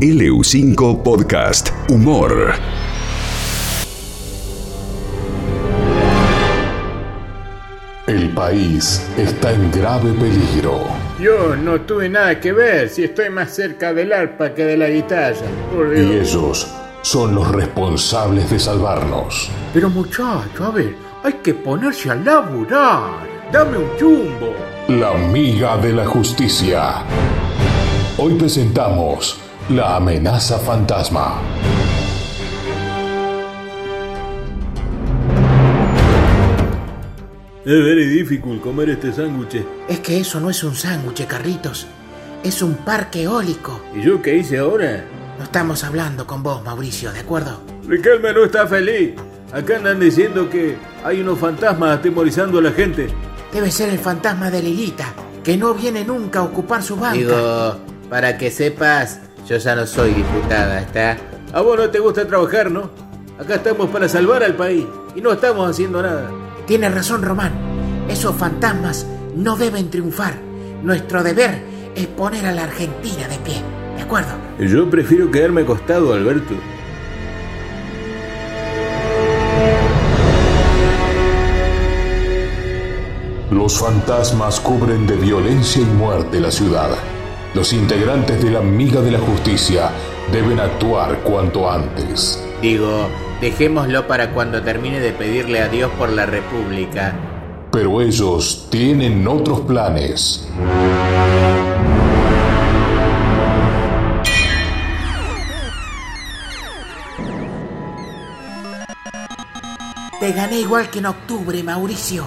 [0.00, 2.52] LU5 Podcast Humor.
[8.06, 10.80] El país está en grave peligro.
[11.18, 14.88] Yo no tuve nada que ver si estoy más cerca del arpa que de la
[14.88, 15.36] guitarra.
[15.74, 16.28] Por Y Dios.
[16.30, 16.68] ellos
[17.02, 19.50] son los responsables de salvarnos.
[19.74, 20.94] Pero muchacho, a ver,
[21.24, 23.26] hay que ponerse a laburar.
[23.50, 24.52] Dame un chumbo.
[24.88, 27.02] La miga de la justicia.
[28.18, 29.38] Hoy presentamos
[29.68, 31.40] La amenaza fantasma.
[37.64, 39.66] Es very difficult comer este sándwich.
[39.88, 41.88] Es que eso no es un sándwich, Carlitos.
[42.44, 43.80] Es un parque eólico.
[43.92, 45.04] ¿Y yo qué hice ahora?
[45.36, 47.60] No estamos hablando con vos, Mauricio, ¿de acuerdo?
[47.88, 49.14] Riquelme no está feliz.
[49.52, 53.08] Acá andan diciendo que hay unos fantasmas atemorizando a la gente.
[53.52, 57.16] Debe ser el fantasma de Lilita, que no viene nunca a ocupar su banca.
[57.16, 57.76] Digo,
[58.08, 61.16] para que sepas, yo ya no soy diputada, ¿está?
[61.52, 62.90] A vos no te gusta trabajar, ¿no?
[63.38, 66.30] Acá estamos para salvar al país y no estamos haciendo nada.
[66.66, 67.52] Tiene razón, Román.
[68.08, 70.34] Esos fantasmas no deben triunfar.
[70.82, 71.62] Nuestro deber
[71.94, 73.62] es poner a la Argentina de pie,
[73.96, 74.32] ¿de acuerdo?
[74.58, 76.54] Yo prefiero quedarme acostado, Alberto.
[83.50, 86.90] Los fantasmas cubren de violencia y muerte la ciudad.
[87.56, 89.90] Los integrantes de la miga de la justicia
[90.30, 92.38] deben actuar cuanto antes.
[92.60, 93.08] Digo,
[93.40, 97.14] dejémoslo para cuando termine de pedirle a Dios por la República.
[97.72, 100.46] Pero ellos tienen otros planes.
[110.20, 112.26] Te gané igual que en octubre, Mauricio.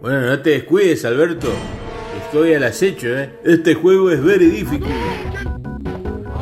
[0.00, 1.48] Bueno, no te descuides, Alberto.
[2.16, 3.30] Estoy al acecho, ¿eh?
[3.44, 4.90] Este juego es very difficult.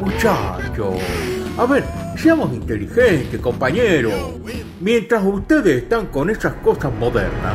[0.01, 0.95] Muchachos,
[1.59, 1.85] a ver,
[2.17, 4.15] seamos inteligentes, compañeros.
[4.81, 7.55] Mientras ustedes están con esas cosas modernas,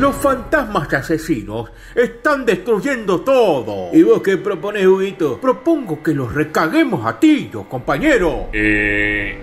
[0.00, 3.90] los fantasmas asesinos están destruyendo todo.
[3.92, 5.40] ¿Y vos qué propones, Huguito?
[5.40, 8.48] Propongo que los recaguemos a tiros, compañero.
[8.52, 9.36] Eh,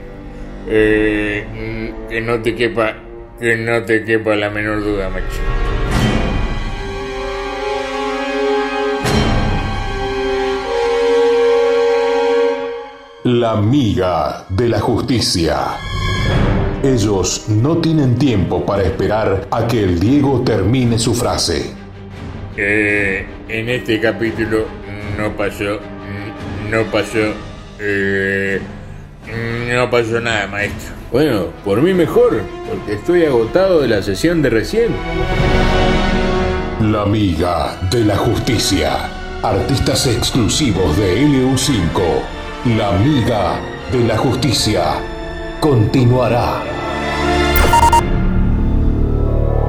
[0.68, 2.96] eh, mm, que no te quepa,
[3.40, 5.59] que no te quepa la menor duda, macho.
[13.40, 15.78] La miga de la justicia.
[16.84, 21.74] Ellos no tienen tiempo para esperar a que el Diego termine su frase.
[22.58, 24.66] Eh, en este capítulo
[25.18, 27.34] no pasó, mm, no pasó,
[27.80, 28.60] eh,
[29.74, 30.94] no pasó nada, maestro.
[31.10, 34.90] Bueno, por mí mejor, porque estoy agotado de la sesión de recién.
[36.82, 38.98] La miga de la justicia.
[39.42, 42.39] Artistas exclusivos de LU5.
[42.66, 43.58] La miga
[43.90, 45.02] de la justicia.
[45.62, 46.62] Continuará.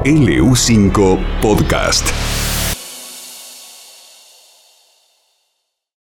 [0.03, 2.40] LU5 Podcast.